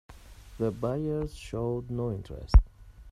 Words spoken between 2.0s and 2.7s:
interest.